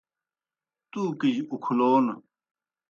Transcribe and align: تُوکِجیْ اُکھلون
تُوکِجیْ 0.91 1.41
اُکھلون 1.53 2.05